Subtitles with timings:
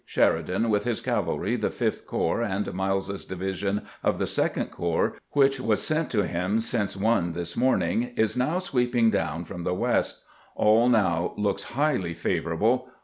[0.03, 5.13] Sheri dan, with his cavalry, the Fifth Corps, and MUes's division of the Second Corps,
[5.33, 9.75] which was sent to him since one this morning, is now sweeping down from the
[9.75, 10.21] west.
[10.55, 12.89] All now looks highly favorable.